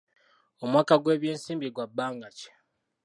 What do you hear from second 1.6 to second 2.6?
gwa bbanga ki?